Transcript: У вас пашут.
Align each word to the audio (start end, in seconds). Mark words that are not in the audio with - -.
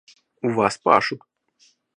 У 0.49 0.53
вас 0.55 0.79
пашут. 0.89 1.21